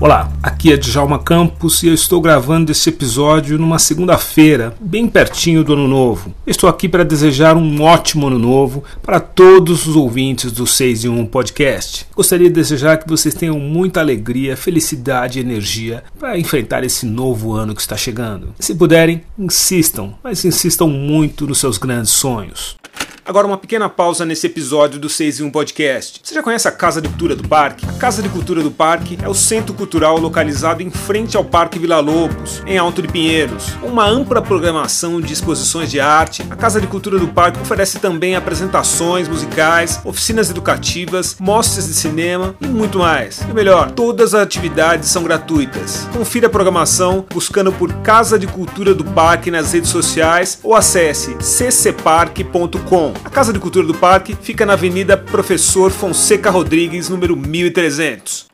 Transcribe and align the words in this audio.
Olá, 0.00 0.32
aqui 0.42 0.72
é 0.72 0.78
Djalma 0.78 1.18
Campos 1.18 1.82
e 1.82 1.88
eu 1.88 1.92
estou 1.92 2.22
gravando 2.22 2.72
este 2.72 2.88
episódio 2.88 3.58
numa 3.58 3.78
segunda-feira, 3.78 4.74
bem 4.80 5.06
pertinho 5.06 5.62
do 5.62 5.74
Ano 5.74 5.86
Novo. 5.86 6.34
Estou 6.46 6.70
aqui 6.70 6.88
para 6.88 7.04
desejar 7.04 7.54
um 7.54 7.82
ótimo 7.82 8.28
Ano 8.28 8.38
Novo 8.38 8.82
para 9.02 9.20
todos 9.20 9.86
os 9.86 9.94
ouvintes 9.94 10.52
do 10.52 10.66
6 10.66 11.04
em 11.04 11.08
1 11.10 11.26
Podcast. 11.26 12.06
Gostaria 12.16 12.48
de 12.48 12.54
desejar 12.54 12.96
que 12.96 13.06
vocês 13.06 13.34
tenham 13.34 13.60
muita 13.60 14.00
alegria, 14.00 14.56
felicidade 14.56 15.38
e 15.38 15.42
energia 15.42 16.02
para 16.18 16.38
enfrentar 16.38 16.82
esse 16.82 17.04
novo 17.04 17.52
ano 17.52 17.74
que 17.74 17.82
está 17.82 17.94
chegando. 17.94 18.54
Se 18.58 18.74
puderem, 18.74 19.22
insistam, 19.38 20.14
mas 20.24 20.46
insistam 20.46 20.88
muito 20.88 21.46
nos 21.46 21.58
seus 21.58 21.76
grandes 21.76 22.12
sonhos. 22.12 22.79
Agora 23.30 23.46
uma 23.46 23.56
pequena 23.56 23.88
pausa 23.88 24.26
nesse 24.26 24.48
episódio 24.48 24.98
do 24.98 25.08
6 25.08 25.38
em 25.38 25.44
1 25.44 25.50
Podcast. 25.52 26.20
Você 26.20 26.34
já 26.34 26.42
conhece 26.42 26.66
a 26.66 26.72
Casa 26.72 27.00
de 27.00 27.08
Cultura 27.08 27.36
do 27.36 27.46
Parque? 27.46 27.86
A 27.88 27.92
Casa 27.92 28.20
de 28.20 28.28
Cultura 28.28 28.60
do 28.60 28.72
Parque 28.72 29.16
é 29.22 29.28
o 29.28 29.34
centro 29.34 29.72
cultural 29.72 30.18
localizado 30.18 30.82
em 30.82 30.90
frente 30.90 31.36
ao 31.36 31.44
Parque 31.44 31.78
Vila 31.78 32.00
Lobos, 32.00 32.60
em 32.66 32.76
Alto 32.76 33.00
de 33.00 33.06
Pinheiros. 33.06 33.76
Uma 33.84 34.04
ampla 34.04 34.42
programação 34.42 35.20
de 35.20 35.32
exposições 35.32 35.92
de 35.92 36.00
arte, 36.00 36.44
a 36.50 36.56
Casa 36.56 36.80
de 36.80 36.88
Cultura 36.88 37.20
do 37.20 37.28
Parque 37.28 37.60
oferece 37.60 38.00
também 38.00 38.34
apresentações 38.34 39.28
musicais, 39.28 40.00
oficinas 40.04 40.50
educativas, 40.50 41.36
mostras 41.38 41.86
de 41.86 41.94
cinema 41.94 42.56
e 42.60 42.66
muito 42.66 42.98
mais. 42.98 43.42
E 43.48 43.54
melhor, 43.54 43.92
todas 43.92 44.34
as 44.34 44.42
atividades 44.42 45.08
são 45.08 45.22
gratuitas. 45.22 46.04
Confira 46.12 46.48
a 46.48 46.50
programação 46.50 47.24
buscando 47.32 47.70
por 47.70 47.92
Casa 48.02 48.36
de 48.36 48.48
Cultura 48.48 48.92
do 48.92 49.04
Parque 49.04 49.52
nas 49.52 49.72
redes 49.72 49.90
sociais 49.90 50.58
ou 50.64 50.74
acesse 50.74 51.36
ccparque.com. 51.38 53.19
A 53.24 53.28
Casa 53.28 53.52
de 53.52 53.58
Cultura 53.58 53.86
do 53.86 53.94
Parque 53.94 54.34
fica 54.34 54.64
na 54.64 54.72
Avenida 54.72 55.16
Professor 55.16 55.90
Fonseca 55.90 56.50
Rodrigues, 56.50 57.08
número 57.08 57.36
1300. 57.36 58.49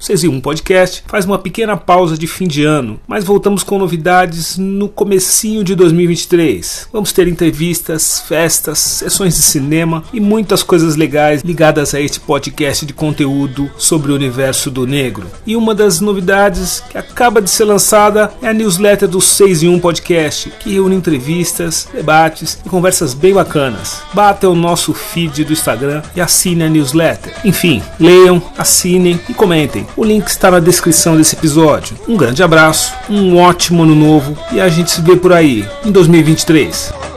6 0.00 0.24
e 0.24 0.28
1 0.28 0.40
Podcast 0.40 1.04
faz 1.06 1.26
uma 1.26 1.38
pequena 1.38 1.76
pausa 1.76 2.16
de 2.16 2.26
fim 2.26 2.48
de 2.48 2.64
ano, 2.64 2.98
mas 3.06 3.22
voltamos 3.22 3.62
com 3.62 3.78
novidades 3.78 4.56
no 4.56 4.88
comecinho 4.88 5.62
de 5.62 5.74
2023. 5.74 6.88
Vamos 6.90 7.12
ter 7.12 7.28
entrevistas, 7.28 8.20
festas, 8.26 8.78
sessões 8.78 9.36
de 9.36 9.42
cinema 9.42 10.02
e 10.10 10.18
muitas 10.18 10.62
coisas 10.62 10.96
legais 10.96 11.42
ligadas 11.42 11.94
a 11.94 12.00
este 12.00 12.18
podcast 12.18 12.86
de 12.86 12.94
conteúdo 12.94 13.70
sobre 13.76 14.10
o 14.10 14.14
universo 14.14 14.70
do 14.70 14.86
negro. 14.86 15.26
E 15.46 15.54
uma 15.54 15.74
das 15.74 16.00
novidades 16.00 16.82
que 16.88 16.96
acaba 16.96 17.42
de 17.42 17.50
ser 17.50 17.64
lançada 17.64 18.32
é 18.40 18.48
a 18.48 18.54
newsletter 18.54 19.06
do 19.06 19.20
6 19.20 19.64
em 19.64 19.68
1 19.68 19.80
Podcast, 19.80 20.50
que 20.60 20.72
reúne 20.72 20.96
entrevistas, 20.96 21.86
debates 21.92 22.58
e 22.64 22.70
conversas 22.70 23.12
bem 23.12 23.34
bacanas. 23.34 24.00
Bata 24.14 24.48
o 24.48 24.54
nosso 24.54 24.94
feed 24.94 25.44
do 25.44 25.52
Instagram 25.52 26.00
e 26.16 26.22
assine 26.22 26.62
a 26.62 26.70
newsletter. 26.70 27.34
Enfim, 27.44 27.82
leiam, 27.98 28.42
assinem 28.56 29.20
e 29.28 29.34
comentem. 29.34 29.89
O 29.96 30.04
link 30.04 30.28
está 30.28 30.50
na 30.50 30.60
descrição 30.60 31.16
desse 31.16 31.36
episódio. 31.36 31.96
Um 32.08 32.16
grande 32.16 32.42
abraço, 32.42 32.92
um 33.08 33.36
ótimo 33.36 33.82
ano 33.82 33.94
novo 33.94 34.36
e 34.52 34.60
a 34.60 34.68
gente 34.68 34.90
se 34.90 35.00
vê 35.00 35.16
por 35.16 35.32
aí 35.32 35.68
em 35.84 35.90
2023. 35.90 37.09